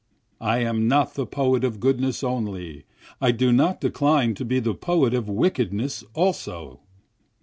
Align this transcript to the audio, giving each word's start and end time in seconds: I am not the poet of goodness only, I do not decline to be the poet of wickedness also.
I 0.41 0.57
am 0.63 0.87
not 0.87 1.13
the 1.13 1.27
poet 1.27 1.63
of 1.63 1.79
goodness 1.79 2.23
only, 2.23 2.85
I 3.21 3.29
do 3.29 3.51
not 3.51 3.79
decline 3.81 4.33
to 4.33 4.43
be 4.43 4.59
the 4.59 4.73
poet 4.73 5.13
of 5.13 5.29
wickedness 5.29 6.03
also. 6.15 6.79